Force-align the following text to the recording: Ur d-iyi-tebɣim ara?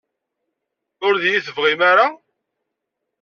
Ur 1.05 1.13
d-iyi-tebɣim 1.21 1.81
ara? 1.91 2.07